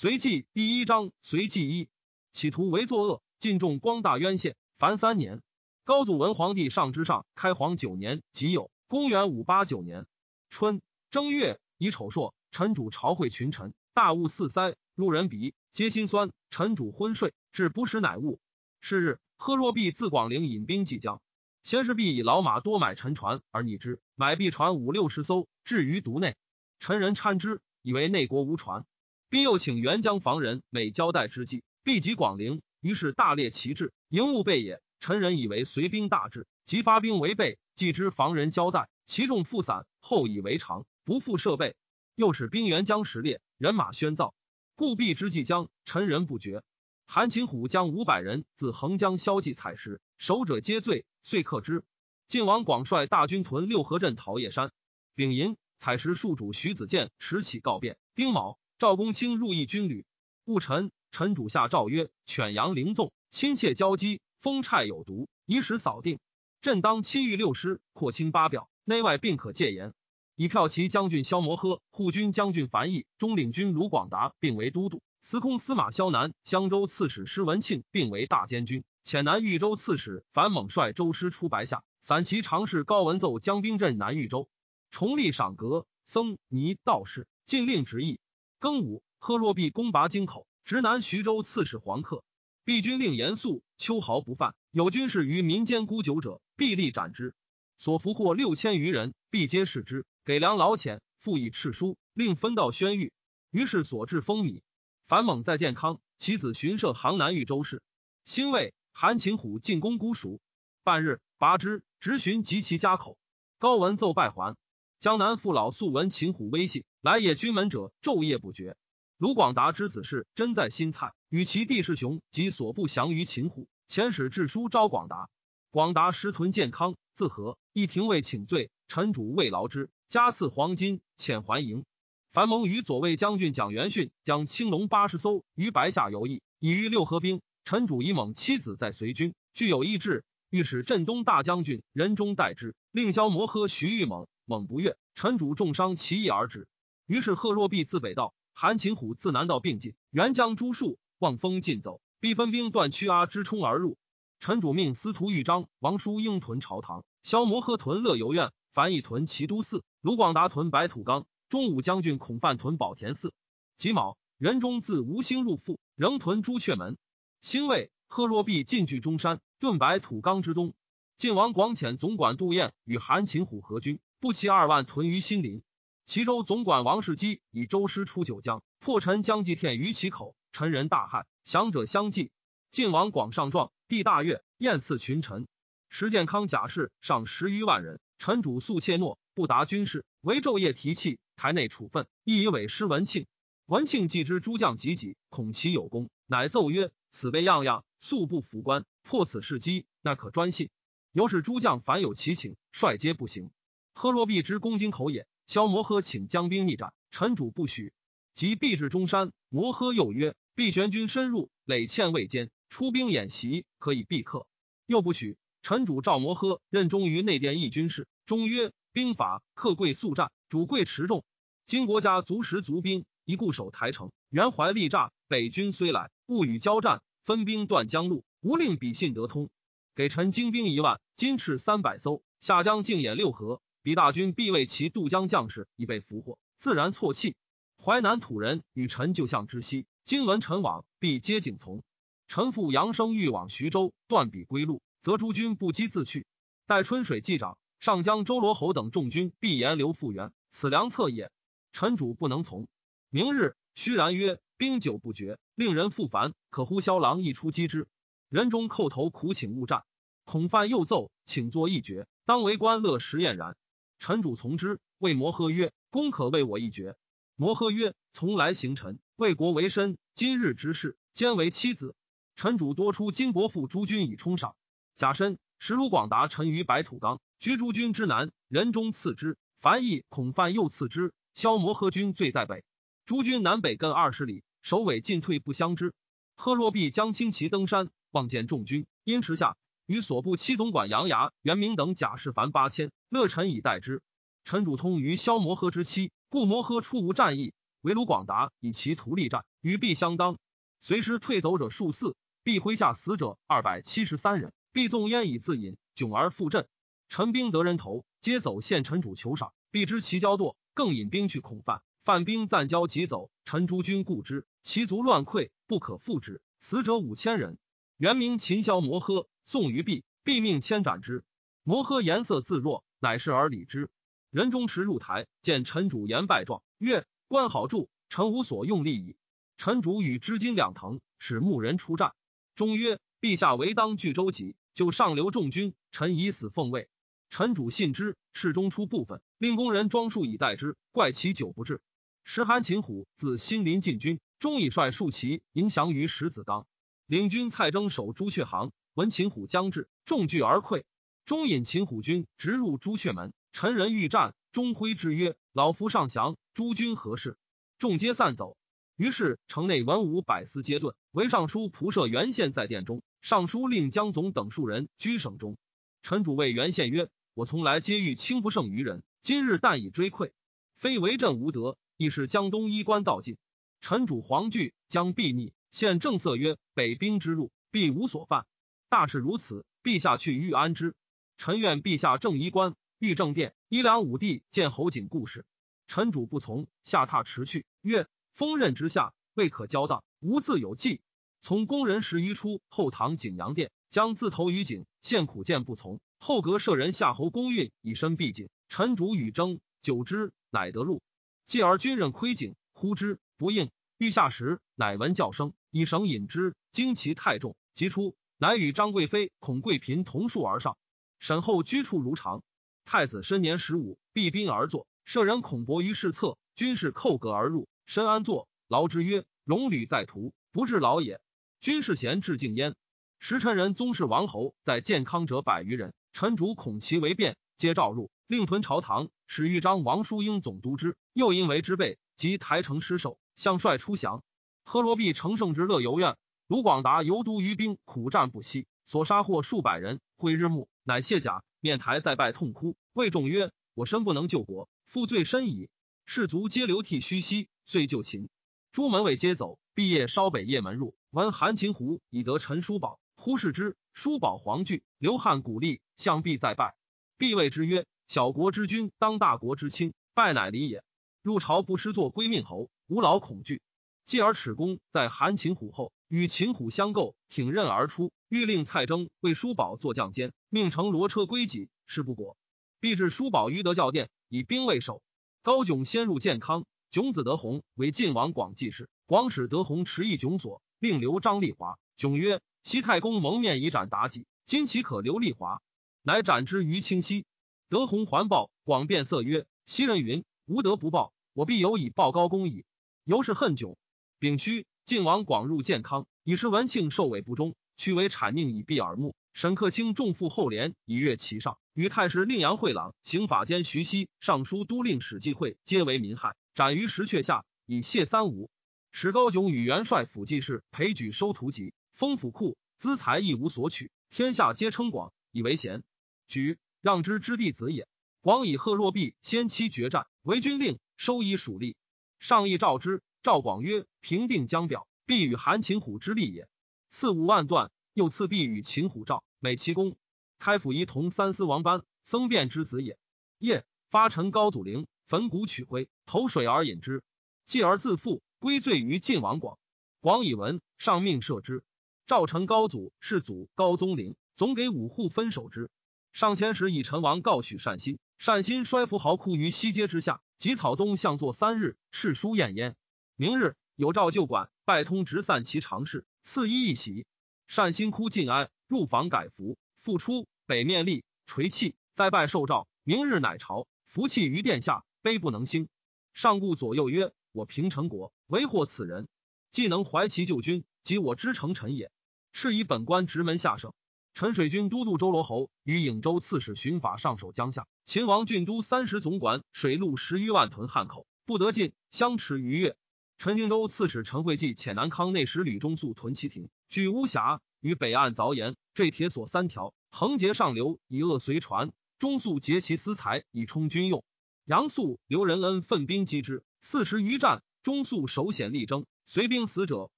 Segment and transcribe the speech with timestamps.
[0.00, 1.90] 随记第一章，随记一，
[2.32, 5.42] 企图为作恶，尽众光大冤县，凡三年。
[5.84, 10.06] 高祖文皇帝上之上，开皇九年己酉，公元五八九年
[10.48, 16.30] 春正月，以丑朔，臣主朝会群臣，大雾四塞，路人鼻，皆心酸。
[16.48, 18.40] 臣主昏睡，至不时乃物。
[18.80, 21.20] 是日，贺若弼自广陵引兵济江，
[21.62, 26.36] 先是弼以老马多买沉船而逆之，买必船五六十艘，置于渎内。
[26.78, 28.86] 臣人参之，以为内国无船。
[29.30, 32.60] 并又请援江防人，每交代之际，必及广陵。
[32.80, 34.82] 于是大列旗帜，营务备也。
[34.98, 37.58] 臣人以为随兵大至，即发兵为备。
[37.74, 41.74] 既知防人交代，其众复散，后以为常，不复设备。
[42.14, 44.34] 又使兵援江时列，人马喧噪，
[44.74, 45.70] 故必之济江。
[45.86, 46.62] 臣人不决。
[47.06, 51.82] 韩擒虎将五百人自横江消济采石，守者皆醉，遂克之。
[52.26, 54.70] 晋王广率大军屯六合镇桃叶山，
[55.14, 57.96] 丙寅，采石戍主徐子建持起告变。
[58.14, 58.59] 丁卯。
[58.80, 60.06] 赵公卿入邑军旅，
[60.46, 66.18] 戊辰，臣主下诏曰：犬羊凌纵，亲切交击，风虿有毒，以使扫定。
[66.62, 69.92] 朕当亲御六师，扩清八表，内外并可戒严。
[70.34, 84.48] 以骠骑将军萧摩诃、护军将军樊毅、中领军卢广达并为都督，司空司马萧南、襄州刺史施文庆并为大监军，遣南豫州刺史樊猛率州师出白下，散骑常侍高文奏将兵镇南豫州，
[84.90, 88.18] 重立赏格僧尼道士，禁令执意。
[88.60, 92.22] 庚午，贺若弼攻拔京口，直南徐州刺史黄克。
[92.62, 94.54] 毕军令严肃，秋毫不犯。
[94.70, 97.34] 有军士于民间沽酒者，必立斩之。
[97.78, 103.12] 所俘获六千余人，必皆视之，给粮劳遣，复以敕书，令分道宣谕。
[103.50, 104.62] 于是所至封米。
[105.06, 107.82] 樊猛在建康，其子巡射杭南豫州事。
[108.26, 110.38] 兴魏，韩擒虎进攻姑熟，
[110.84, 113.16] 半日拔之，直寻及其家口。
[113.58, 114.54] 高文奏败还。
[115.00, 118.76] 江南父老素闻秦虎威信，来也军门者昼夜不绝。
[119.16, 125.30] 卢广达之子事真在心蔡，与其弟世雄及所部降于秦虎，遣使致书招广达。
[125.70, 131.86] 广达师屯健康，自和，一廷尉请罪，臣主慰劳之，加赐黄金，遣还营。
[132.30, 137.40] 樊蒙与左卫将军蒋元训将青龙八十艘于白下游弋，已于六合兵。
[137.64, 144.26] 臣主以猛妻子在随军，具有意志，欲使镇东大将军任中代之，令萧摩诃徐玉猛。
[144.50, 146.66] 猛不悦，臣主重伤，其意而止。
[147.06, 153.96] 于是贺若弼自北道，韩擒虎自南道并进，援将诸戍，望风尽走，逼分兵断屈阿之冲而入。
[154.40, 163.32] 臣主命司徒豫章、王叔英屯朝堂，萧摩诃屯乐游院，樊毅屯齐都寺，卢广达屯白土冈，中武将军孔范屯宝田寺。
[163.76, 166.98] 己卯，仁中自吴兴入腹，仍屯朱雀门。
[167.40, 170.74] 兴未，贺若弼进据中山，顿白土冈之东。
[171.16, 174.00] 晋王广遣总管杜彦与韩擒虎合军。
[174.20, 175.62] 步骑二万屯于新林，
[176.04, 182.30] 齐州总管王世基以周师出九江，破陈将计天于其口，陈人大骇，降者相继。
[182.70, 185.48] 晋王广上状，帝大悦，宴赐群臣。
[185.88, 193.26] 石建康甲士上十余万人，臣主素怯懦，不达军事，唯昼夜提气，台内处分，亦以委师文庆。
[193.64, 200.68] 文庆既知诸将急己，恐其有功，乃奏曰：“此辈样样素不服官，破此事机，那可专信。”
[201.10, 203.50] 由是诸将凡有其请，率皆不行。
[204.00, 207.92] 贺若弼之攻京口也，萧摩诃请将兵逆战，臣主不许。
[208.32, 214.46] 即必至中山，摩诃又曰：“必玄军深入，累欠未坚，出兵演习，可以避克。”
[214.88, 215.36] 又不许。
[215.60, 221.22] 臣主赵摩诃任忠于内殿议军事，中曰：“兵法克贵速战，主贵持重。
[221.66, 225.12] 今国家足食足兵，一固守台城，袁怀力诈。
[225.28, 229.50] 北军虽来，勿与交战，分兵断江路，无令彼信得通。
[229.94, 237.34] 给臣精兵一万，金翅三百艘，下江竞演六合。”李大军必为其渡江将士已被俘获，自然错气。
[237.76, 241.82] 淮南土人与臣就相知悉，今闻臣往，必皆景从。
[242.28, 246.24] 臣父杨生欲往徐州，断彼归路，则诸军不击自去。
[246.68, 251.32] 待春水既涨，上将周罗侯等众军必沿流复原，此良策也。
[251.72, 252.68] 臣主不能从。
[253.08, 257.88] 明日，虚然曰：“兵久不决，令人复烦，可呼萧郎一出击之。”
[258.30, 259.82] 人中叩头苦请勿战。
[260.22, 263.56] 孔范又奏，请作一决，当为官乐时晏然。
[264.00, 266.96] 臣主从之，谓摩诃曰：“公可为我一决。”
[267.36, 271.94] 摩诃曰：“从来行臣，为国为身，今日之事，兼为妻子。
[272.34, 274.56] 臣主多出金伯父诸君以充赏。
[274.96, 279.36] 甲申，时鲁广达臣于白土冈，居诸军之南，人中次之。
[279.60, 281.12] 樊毅、孔范又次之。
[281.34, 282.64] 萧摩诃军最在北，
[283.04, 285.92] 诸军南北更二十里，首尾进退不相知。
[286.34, 289.58] 贺若弼将轻骑登山，望见众军，因迟下。
[289.90, 294.02] 与所部七总管杨牙、袁明等甲士凡八千，乐臣以待之。
[294.44, 300.38] 臣主通于萧摩诃之妻，故摩诃出无战意，唯卢广达以其图力战，与毕相当。
[300.78, 302.14] 随时退走者数四，
[302.44, 304.52] 毕麾下死者二百七十三人。
[304.72, 306.68] 毕纵烟以自引，窘而复振。
[307.08, 309.52] 陈兵得人头，皆走献陈主求赏。
[309.72, 311.82] 必知其骄惰，更引兵去恐犯。
[312.04, 313.28] 犯兵暂交即走。
[313.44, 316.40] 陈诸军固之，其卒乱溃，不可复之。
[316.60, 317.58] 死者五千人。
[317.96, 321.24] 原名秦萧摩诃，宋于毕，毕命千斩之。
[321.62, 323.88] 摩诃颜色自若，乃是而礼之。
[324.30, 329.16] 人中持入台，见陈主言拜状，曰：“官好助，臣无所用力矣。”
[329.58, 332.14] 陈主与织金两腾，使牧人出战。
[332.54, 336.88] 中曰：“陛下为当据州己，就上流众军，臣以死奉位。”
[337.28, 341.80] 陈主信之，侍中出部分，令工人装束以待之，怪其久不至。
[342.24, 346.66] 时韩擒虎自新林进军，终以率数骑迎降于石子冈。
[347.06, 350.84] 领军蔡征守朱雀行，闻秦虎将至，众惧而溃。
[351.24, 357.38] 中引秦虎军直入朱雀门，陈人欲战，钟辉之曰：“老夫上降，诸军何事？”
[357.80, 358.58] 众皆散走。
[358.96, 363.02] 于是城内文武百司皆遁，唯尚书仆射袁宪在殿中。
[363.22, 365.56] 尚书令江总等数人居省中。
[366.02, 370.32] 陈主谓袁宪曰：“我从来皆欲轻不胜于人，今日但以追溃，
[370.76, 373.38] 非为朕无德，亦是江东衣冠道尽。
[373.80, 375.54] 陈主惶惧，将必逆。
[375.70, 378.44] 现正色曰：北兵之入，必无所犯。
[378.90, 380.96] 大事如此，陛下去欲安之。
[381.38, 385.46] 臣愿陛下正衣冠，御正殿，一良武帝见侯景故事。
[385.86, 391.00] 臣主不从，下榻驰去，曰。”锋刃之下，未可交当，无自有计。
[391.40, 396.00] 从宫人十余出后堂景阳殿，将自投于井，献苦谏不从。
[396.18, 401.00] 后阁舍人夏侯公运以身避井，臣主与争，久之，乃得入。
[401.46, 403.70] 继而军人窥井，呼之不应。
[403.98, 410.78] 欲下时，乃闻叫声，以绳引之，惊其太重，即出，乃与张贵妃、孔贵嫔同数而上。
[411.18, 412.42] 沈后居处如常。
[412.86, 417.68] 太子申年十五，闭兵而坐，舍人孔伯于室侧，军士叩阁而入。
[417.84, 421.20] 申安坐，劳之曰：“戎旅在途，不至劳也。”
[421.60, 422.76] 君士贤至敬焉。
[423.18, 430.96] 时臣人宗室王侯在健康者百余人，臣主恐其为变，皆召入，令屯朝堂，使豫章王叔英总督之。
[431.12, 434.22] 又因为之备，及台城失守，相率出降。
[434.64, 436.16] 贺罗弼乘胜之乐游苑，
[436.50, 440.00] 卢广达游都于兵，苦战不息，所杀获数百人。
[440.16, 445.68] 会日暮，乃卸甲，面台再拜，痛哭，谓仲曰：“我身不能救国，负罪深矣。”
[446.06, 448.28] 士卒皆流涕吁兮，遂就擒。
[448.72, 449.60] 朱门卫皆走。
[449.74, 453.76] 毕业稍北夜门入，闻韩擒胡以得陈叔宝，忽视之。
[453.92, 456.74] 叔宝惶惧，流汗鼓励，向毕再拜。
[457.16, 460.82] 毕谓之曰：“小国之君，当大国之亲，拜乃礼也。
[461.22, 463.62] 入朝不失作归命侯，无劳恐惧。”
[464.10, 472.36] 继而耻公在韩擒虎后，与秦虎相构，挺刃而出，欲令蔡征为叔宝做将监，命乘罗车归己，事不果。
[472.80, 475.00] 必至叔宝于德教殿，以兵为守。
[475.42, 478.90] 高炯先入建康，炯子德宏为晋王广记事。
[479.06, 481.78] 广使德宏持一炯所，令留张立华。
[481.96, 485.62] 炯曰：“西太公蒙面以斩妲己，今岂可留立华？”
[486.02, 487.26] 乃斩之于清溪。
[487.68, 492.64] 德弘还报，广变色曰：“昔人云，无德不报，我必有以报高公矣。”
[493.06, 493.78] 由是恨炯。
[494.20, 499.16] 丙戌，晋王广入健康，以是文庆受委不忠，屈为谄佞以避耳目。
[499.32, 501.56] 沈克清重负后连，以越其上。
[501.72, 508.50] 与太师令杨惠朗、刑法监徐熙、尚书都令史继会皆为民害，斩于石阙下，以谢三吴。
[508.92, 515.82] 史高炯与元帅府记事裴举收徒籍，封府库，资财一无所取，天下皆称广，以为贤。
[516.28, 517.88] 举让之之弟子也。
[518.20, 521.74] 广以贺若弼先期决战，为军令，收以属吏。
[522.18, 526.48] 上议召之，赵广曰：“平定江表，必与韩擒虎之力也。”
[526.88, 529.96] 赐五万段，又赐必与秦虎赵，美其功。
[530.38, 532.98] 开府仪同三司王班，僧辩之子也。
[533.36, 537.02] 夜发陈高祖陵，焚骨取灰，投水而饮之，
[537.44, 539.58] 继而自负，归罪于晋王广。
[540.00, 541.62] 广以闻，上命赦之。
[542.06, 545.70] 赵陈高祖是祖高宗陵，总给五户分守之。
[546.14, 552.76] 上前时，以陈王告许善心，善心衰服豪哭于西街之下，及草东向坐三日，敕书宴焉。
[553.20, 557.04] 明日有诏旧馆，拜通直散其常事，赐衣一喜。
[557.46, 559.58] 善心哭尽哀，入房改服。
[559.76, 562.66] 复出北面立垂泣，再拜受诏。
[562.82, 565.68] 明日乃朝，服气于殿下，悲不能兴。
[566.14, 569.06] 上顾左右曰：“我平城国，为祸此人，
[569.50, 571.92] 既能怀其旧君，即我之成臣也。”
[572.32, 573.74] 是以本官直门下省。
[574.14, 577.66] 陈水军都督周罗侯与颍州刺史巡法上守江夏。
[577.84, 582.78] 秦王郡都三十总管水陆十余万屯汉口，不得进，相持逾越。
[583.20, 587.42] 陈荆州刺史陈惠济遣南康内史吕中素屯其庭，据巫峡。
[587.60, 591.70] 于北岸凿岩，坠铁索三条，横截上流，以扼随船。
[591.98, 594.02] 中素劫其私财，以充军用。
[594.46, 599.90] 杨素、刘仁恩奋兵击之，四十余战，中肃首显力争，随兵死者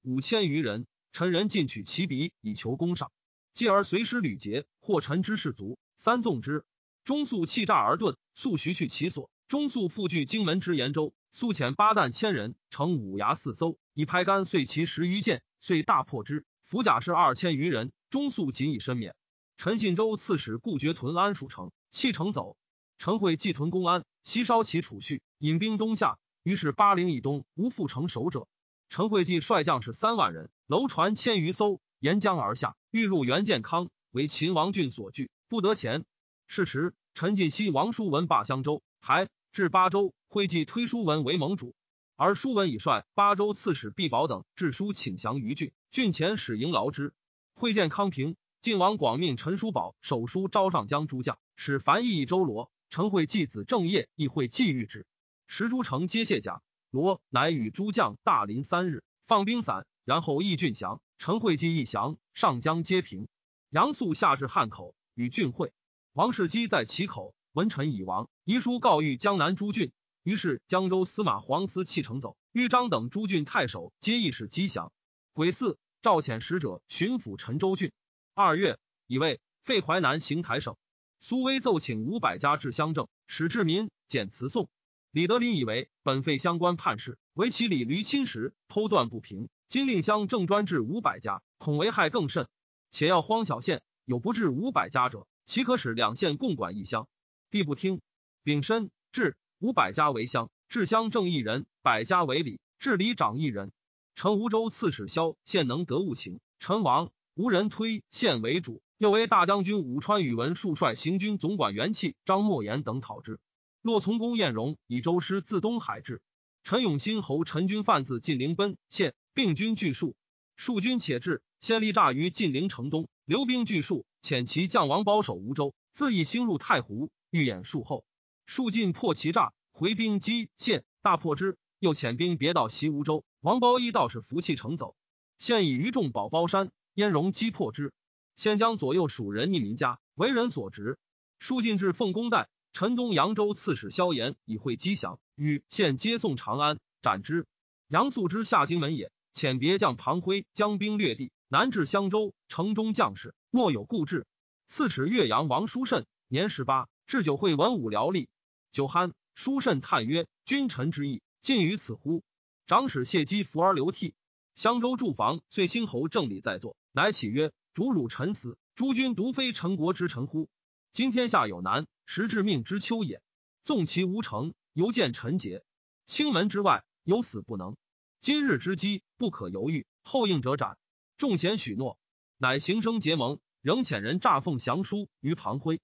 [0.03, 0.89] 五千余人。
[1.13, 3.13] 陈人进取其鼻以求攻上，
[3.53, 6.65] 继而随师屡捷，获陈之士卒，三纵之。
[7.05, 9.31] 中肃弃诈而遁，速徐去其所。
[9.53, 16.47] 中肃复据荆门之延州，速遣八旦千人，乘五牙四艘，以拍竿碎其十余箭，遂大破之。
[16.63, 19.15] 俘甲士二千余人，中肃仅以身免。
[19.59, 22.57] 陈信州刺史顾觉屯安蜀城，弃城走。
[22.97, 26.19] 陈会继屯公安，西烧其储蓄，引兵东下。
[26.43, 28.49] 于是巴陵以东无复城守者。
[28.89, 36.07] 陈会稽率将士三万人，楼船千余艘，沿江而下，欲入元建康，为秦王郡所拒，不得前。
[36.47, 41.75] 是时，陈进西王叔文罢襄州，还至巴州，会稽推叔文为盟主，
[42.17, 47.13] 而叔文已率巴州刺史毕保等致书请降于郡，郡前使迎劳之。
[47.53, 52.71] 会见康平，晋王广命陈叔宝手书招上江诸将，使樊毅、周罗。
[52.89, 55.07] 陈会继子正业亦会继谕之。
[55.47, 56.63] 石诸城皆谢甲。
[56.91, 61.03] 罗乃与诸将大临三日，放兵散，然后义郡降。
[61.19, 63.29] 陈会稽一降，上江皆平。
[63.69, 65.73] 杨素下至汉口，与郡会。
[66.15, 69.93] 王世基在其口，文臣已亡，遗书告谕江南诸郡。
[70.23, 74.91] 于是江州司马黄思弃城走，豫章等诸郡太守皆议事击降。
[75.35, 77.93] 癸巳，赵遣使者巡抚陈州郡。
[78.33, 80.77] 二月，以为废淮南行台省。
[81.21, 84.71] 苏威奏请五百家至乡政，使治民，减词讼。
[85.11, 89.51] 李德林以为本废相关判事，为其李驴侵蚀，偷断不平。
[89.69, 92.49] 今令乡正专治五百家，恐危害更甚。
[92.91, 97.09] 且要荒小县有不治五百家者，岂可使两县共管一乡？
[97.53, 98.01] 帝不听。
[98.43, 103.73] 丙申，至五百家为乡，至乡正一人，百家为里，至里长一人。
[104.15, 113.39] 陈吴州刺史萧县能得物情，陈王无人推县为主，又为大将军武川宇文数率行军总管元气张默言等讨之。
[113.83, 116.23] 洛从公晏荣以周师自东海至，
[116.65, 120.17] 陈永新侯陈军犯自晋陵奔县，并军俱数，
[120.57, 128.05] 数军且至，先立诈于晋陵城东，留兵俱数，遣其将王保守吴州，自以兴入太湖，欲掩数后，
[128.45, 134.95] 数尽破其诈，回兵击县，大破之，又遣兵别到袭吴州，王包一道士服气，乘走，
[135.39, 137.95] 现以余众保包山，燕荣击破之，
[138.37, 140.99] 先将左右蜀人逆民家，为人所执，
[141.39, 142.51] 数进至奉公代。
[142.75, 147.47] 陈东扬州刺史萧炎以会击降，与现接送长安，斩之。
[147.89, 154.27] 杨素之下荆门也，遣别将庞辉将兵略地，南至襄州，城中将士莫有故志。
[154.67, 158.29] 刺史岳阳王书慎年十八，置酒会文武僚吏，
[158.71, 162.25] 酒酣，书慎叹曰：“君臣之义，尽于此乎？”
[162.67, 164.15] 长史谢基伏而流涕。
[164.55, 170.49] 襄州驻防遂兴侯正礼在座，乃起曰：“主辱臣死，诸君独非陈国之臣乎？
[170.91, 173.21] 今天下有难。”时至命之秋也，
[173.63, 175.63] 纵其无成，犹见臣节。
[176.07, 177.77] 青门之外，有死不能。
[178.21, 179.87] 今日之机，不可犹豫。
[180.03, 180.79] 后应者斩。
[181.19, 181.99] 众贤许诺，
[182.39, 185.79] 乃行生结盟，仍遣人诈奉降书于庞辉。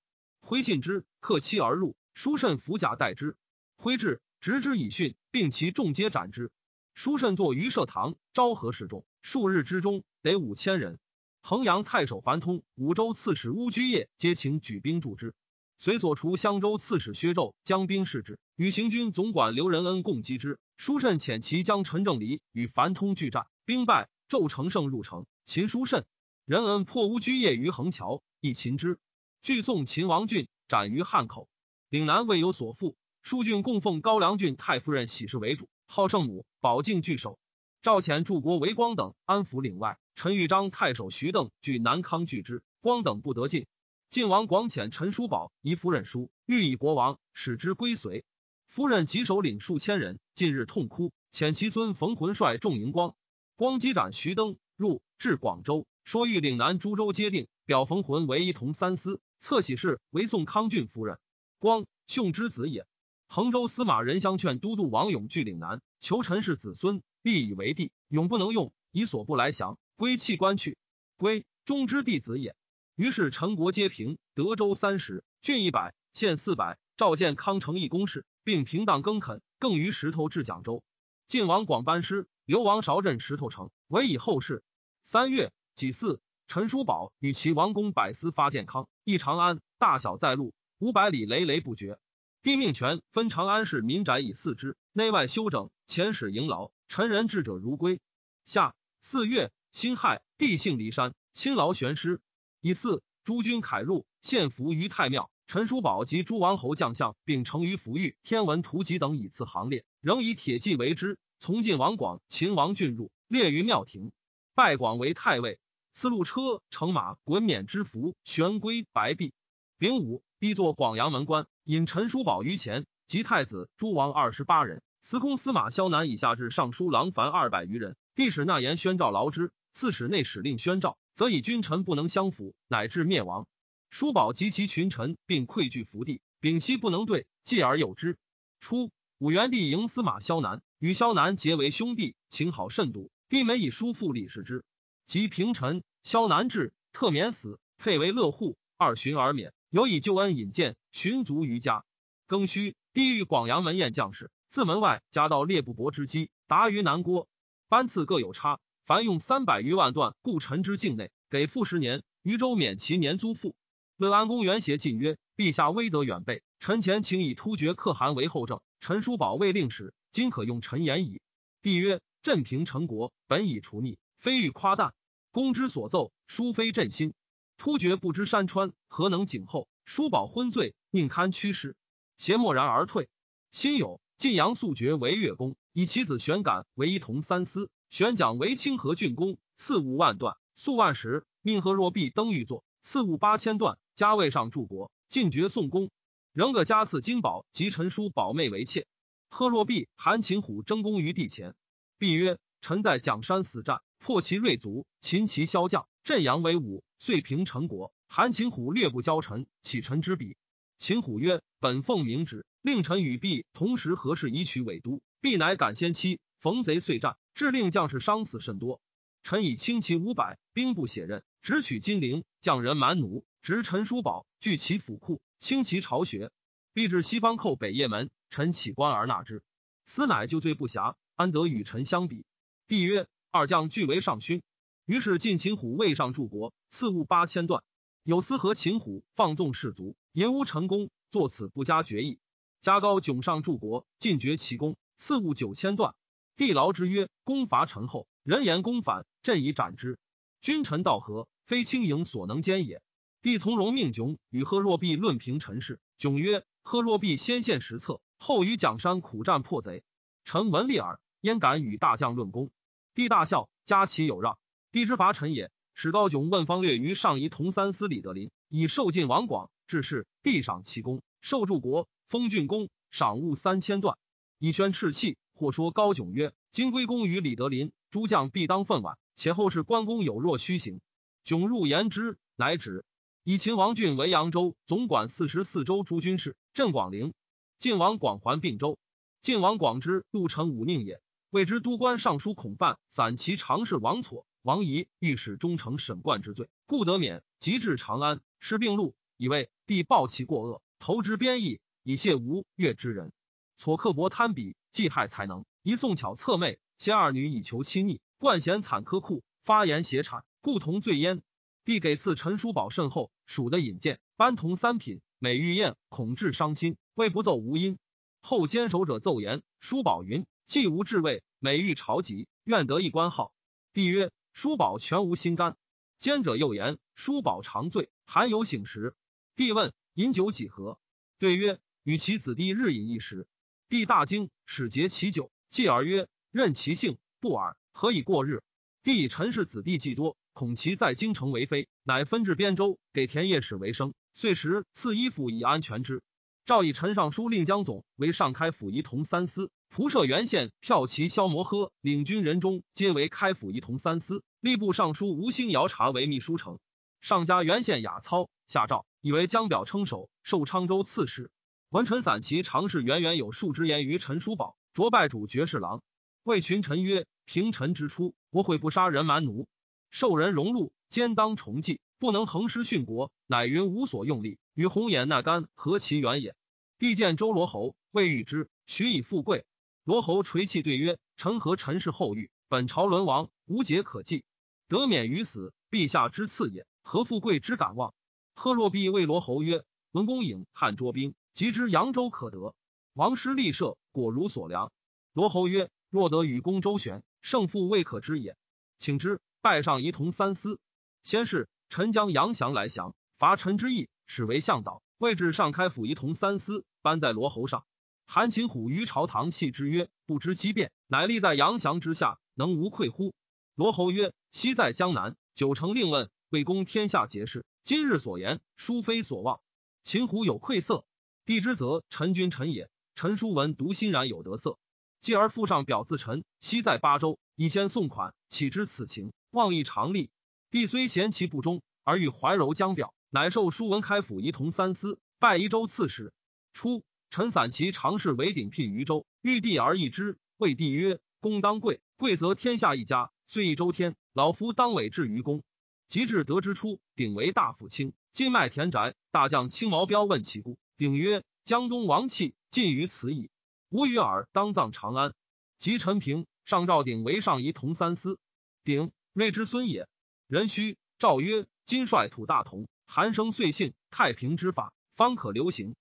[0.48, 1.94] 挥信之，克期而入。
[2.14, 3.36] 书慎伏甲待之。
[3.76, 6.50] 挥至，执之以训，并其众皆斩之。
[6.94, 9.04] 书慎坐于社堂，昭和示众。
[9.20, 10.98] 数日之中，得五千人。
[11.42, 15.34] 衡阳太守樊通、武州刺史乌居业皆请举兵助之。
[15.76, 20.58] 随所除襄州刺史薛胄将兵视之，与行军总管刘仁恩共击之。
[20.78, 26.06] 书慎遣其将陈正离与樊通拒战，兵败，纣乘胜入城，秦书慎。
[26.46, 28.98] 仁恩破乌居业于横桥，亦擒之。
[29.42, 31.48] 拒送秦王俊，斩于汉口。
[31.88, 37.38] 岭南未有所负，数郡供奉高梁郡太夫人喜事为主，号圣母，保境拒守。
[37.80, 39.98] 赵遣柱国为光等安抚岭外。
[40.14, 43.66] 陈玉章太守徐邓据南康拒之，光等不得进。
[44.10, 48.24] 晋王广遣陈叔宝移夫人书，欲以国王使之归随。
[48.66, 53.14] 夫人即首领数千人，近日痛哭，遣其孙冯浑率众迎光。
[53.54, 61.18] 光击斩徐登，入至广州，说欲岭南诸州皆定，表冯浑为一同三司，侧喜事为宋康郡夫人。
[61.58, 62.86] 光兄之子也。
[63.26, 70.78] 衡州司马任相劝都督王永据岭南，求陈氏子孙立以为帝，永不能用，以所不来降，归弃官去。
[71.16, 72.56] 归中之弟子也。
[72.94, 76.78] 于是陈国皆平，德州三十，郡一百，县四百。
[76.96, 80.82] 召见康成义公事，并平荡耕垦，更于石头至蒋州。
[81.28, 84.64] 晋王广班师，刘王韶镇石头城，为以后事。
[85.04, 91.98] 三月己巳，陈叔宝与其王公百司发建康，诣长安，大小在路，五百里累累不绝。
[92.42, 96.70] 帝命权分长安市民宅以四之，内外修整，遣使迎劳。
[96.88, 98.00] 陈人智者如归。
[98.46, 102.22] 夏四月辛亥，帝幸骊山，亲劳玄师。
[102.62, 105.30] 以四诸军凯入，献俘于太庙。
[105.48, 111.18] 陈叔宝及诸王侯将相，并成于抚育天文图籍等以次行列，仍以铁骑为之。
[111.38, 114.12] 从晋王广、秦王郡入，列于庙庭，
[114.54, 115.58] 拜广为太尉。
[116.00, 119.32] 四路车乘马，滚冕之服，玄龟白璧。
[119.78, 127.96] 丙午，帝作广阳门官，引陈叔宝于前，及太子、诸王二十八人，司空司马萧南以下至尚书郎凡二百余人。
[128.14, 133.48] 帝使纳言宣诏劳之，刺史内使令宣诏，则以君臣不能相辅，乃至灭亡。
[133.90, 138.18] 叔宝及其群臣并溃惧伏地，丙息不能对，继而有之。
[138.60, 143.10] 初，武元帝迎司马萧南，与萧南结为兄弟，情好甚笃。
[143.28, 144.62] 帝每以叔父礼事之。
[145.08, 149.54] 及平臣，萧南至，特免死，配为乐户，二旬而免。
[149.70, 151.86] 有以救恩引荐，寻族于家。
[152.28, 157.26] 庚戌，帝遇广阳门宴将士，自门外加到列不伯之机，达于南郭。
[157.70, 162.02] 班次各有差，凡用三百余万段，故臣之境内给赋十年。
[162.22, 163.56] 余州免其年租赋。
[163.96, 171.22] 乐安公元协进曰：“陛下威德远备，臣前请以突厥可汗为后政，陈叔宝为令史，今可用臣言矣。”
[171.62, 174.94] 帝曰：“镇平成国，本已除逆，非欲夸大。
[175.30, 177.14] 公之所奏，殊非朕心。
[177.56, 179.68] 突厥不知山川，何能景后？
[179.84, 181.76] 叔宝昏醉，宁堪屈师？
[182.16, 183.08] 邪默然而退。
[183.50, 191.24] 辛酉，晋阳肃爵为越公。”以其子玄感为一同三司，玄讲为清河郡公，赐五万段，粟万石。
[191.40, 194.90] 命贺若弼登御座，赐物八千段，加位上柱国。
[195.08, 195.90] 进爵宋公，
[196.32, 198.86] 仍各加赐金宝及陈叔宝妹为妾。
[199.30, 201.54] 贺若弼、韩擒虎争功于帝前，
[201.96, 207.92] 弼曰：“臣在蒋山死战，破其锐卒，擒其骁将，镇阳为武，遂平陈国。
[208.06, 210.36] 韩擒虎略不交臣，启臣之笔。”
[210.78, 218.80] 秦虎曰：“本奉明旨，令臣与毕同时合适，以取尾都。”毕乃敢先期，逢贼遂战，致令将士伤死甚多。
[219.24, 226.30] 臣以轻骑五百，兵不血刃，直取金陵，将人蛮奴，执陈叔宝，据其府库，轻其巢穴，
[226.72, 228.10] 必至西方寇北邺门。
[228.30, 229.42] 臣起官而纳之，
[229.84, 232.24] 此乃就罪不暇，安得与臣相比？
[232.68, 234.42] 帝曰：二将俱为上勋。
[234.84, 237.62] 于是晋秦虎位上柱国，赐物八千段。
[238.02, 242.18] 有司和秦虎放纵士卒，言无成功，作此不加决议。
[242.60, 244.76] 加高迥上柱国，尽绝其功。
[244.96, 245.94] 赐物九千段，
[246.36, 249.98] 帝劳之曰：“攻伐臣后，人言攻反，朕以斩之。
[250.40, 252.82] 君臣道合，非轻盈所能兼也。”
[253.22, 255.78] 帝从容命迥与贺若弼论平陈事。
[255.98, 259.84] 迥曰：“贺若弼先献实策，后于蒋山苦战破贼，
[260.24, 262.50] 臣闻利耳，焉敢与大将论功？”
[262.98, 264.40] 帝大笑，加其有让。
[264.72, 273.96] 帝之伐臣也，使高迥问方略于上仪同三司李德林，以受晋王广致仕，帝赏其功，受柱国，封郡公，赏物三千段。
[274.40, 278.96] 以宣赤气，或说高迥曰：“今归功于李德林，诸将必当愤惋。
[279.14, 280.80] 且后世关公有若虚行。”
[281.24, 282.84] 迥入言之，乃止。
[283.22, 287.14] 以秦王俊为扬州总管四十四州诸军事，镇广陵。
[287.58, 288.76] 晋王广还并州。
[289.20, 303.12] 晋王广之陆城武宁也，谓之都官尚书孔范，散骑常侍王痤、王仪御史中丞沈冠之罪，故得免，即至长安，失并禄，以为帝报其过恶，投之边邑，以谢吴越之人。
[303.58, 311.20] 挫刻薄贪鄙，忌害才能，一送巧侧媚，先二女以求亲昵，冠贤惨苛酷，发言邪谄，故同罪焉。
[311.66, 317.76] 帝给赐陈叔宝甚厚，属的引荐，班同三品，每欲宴，恐致伤心，谓不奏无音。
[318.22, 323.34] 后坚守者奏言，叔宝云：既无智位，每欲朝疾，愿得一官号。
[323.74, 325.58] 帝曰：叔宝全无心肝。
[325.98, 328.94] 坚者又言：叔宝常醉，含有醒时。
[329.36, 330.80] 帝问：饮酒几何？
[331.18, 333.28] 对曰：与其子弟日饮一时。
[333.68, 338.42] 帝大惊，使节其酒，继而曰：“任其性，不尔，何以过日？”
[338.82, 343.92] 帝以陈氏子弟既多，恐其在京城为非，乃分至边州，给田业使为生。
[344.14, 346.02] 岁时赐衣服以安全之。
[346.46, 354.24] 诏以陈尚书令江总为上开府仪同三司，仆射原县骠骑萧摩诃领军人中，皆为开府仪同三司。
[354.40, 356.58] 吏部尚书吴兴尧察为秘书丞。
[357.00, 361.30] 上加原县雅操，下诏以为江表称首，授昌州刺史。
[361.68, 365.82] 文臣散骑常侍远远有数之言于陈叔宝，卓拜主爵士郎，
[366.24, 369.46] 谓群臣曰：“平陈之初，我悔不杀人蛮奴，
[369.90, 376.34] 受人荣禄，兼当崇祭，不能横师殉国，乃云无所用力，与红颜那干何其远也？”
[376.80, 379.44] 帝见周罗侯，未遇之，许以富贵。
[379.88, 384.22] 罗侯垂泣对曰：“臣何陈氏后遇，本朝沦亡，无解可继，
[384.68, 387.94] 得免于死，陛下之赐也，何富贵之敢忘？”
[388.36, 392.54] 贺若弼谓罗侯曰：“文公颖汉捉兵。”即知扬州可得，
[392.92, 394.72] 王师立设，果如所量。
[395.14, 398.36] 罗侯曰：“若得与公周旋，胜负未可知也。
[398.76, 400.60] 请之。”拜上仪同三司。
[401.02, 407.64] 先是，臣将杨祥来降，伐陈之意，使为向导，位置上开府仪同三司，班在罗侯上。
[408.10, 413.12] 韩擒虎于朝堂泣之曰：“不知机变，乃立在杨祥之下，能无愧乎？”
[413.54, 417.44] 罗侯曰：“昔在江南，九成令问，魏公天下皆是。
[417.64, 419.42] 今日所言，殊非所望。
[419.82, 420.86] 秦虎有愧色，
[421.26, 422.70] 帝之则臣君臣也。
[422.94, 424.56] 陈叔文独欣然有得色，
[425.02, 426.24] 继而附上表自陈。
[426.40, 430.08] 昔在巴州，以先送款，岂知此情，望亦常立。
[430.50, 436.14] 帝虽嫌其不忠，而欲怀柔将表，乃受叔文开府仪同三司，拜宜州刺史。
[436.54, 440.18] 初。”陈散骑常侍为鼎聘于州，欲帝而易之。
[440.36, 443.10] 谓帝曰：“公当贵，贵则天下一家。
[443.26, 445.42] 虽一周天，老夫当委至于公。”
[445.88, 448.94] 及至得之初，鼎为大府卿，今麦田宅。
[449.10, 453.30] 大将青毛彪问其故，鼎曰：“江东王气尽于此矣。
[453.70, 455.14] 吾与尔当葬长安。”
[455.58, 458.18] 及陈平上诏鼎为上仪同三司。
[458.64, 459.88] 鼎睿之孙也。
[460.26, 465.74] 人须诏曰：“今率土大同，韩生岁信，太平之法，方可流行。”